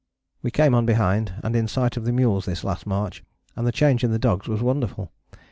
We 0.41 0.49
came 0.49 0.73
on 0.73 0.87
behind, 0.87 1.35
and 1.43 1.55
in 1.55 1.67
sight 1.67 1.95
of 1.95 2.05
the 2.05 2.11
mules 2.11 2.45
this 2.45 2.63
last 2.63 2.87
march, 2.87 3.23
and 3.55 3.67
the 3.67 3.71
change 3.71 4.03
in 4.03 4.09
the 4.09 4.17
dogs 4.17 4.47
was 4.47 4.63
wonderful. 4.63 5.11